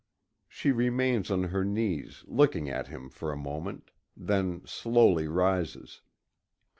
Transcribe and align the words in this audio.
She 0.47 0.71
remains 0.71 1.29
on 1.29 1.43
her 1.43 1.63
knees, 1.63 2.23
looking 2.25 2.67
at 2.71 2.87
him 2.87 3.11
for 3.11 3.31
a 3.31 3.37
moment 3.37 3.91
then 4.17 4.63
slowly 4.65 5.27
rises. 5.27 6.01